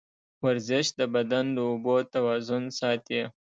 ورزش 0.45 0.85
د 0.99 1.01
بدن 1.13 1.45
د 1.55 1.57
اوبو 1.69 1.95
توازن 2.13 2.63
ساتي. 2.79 3.21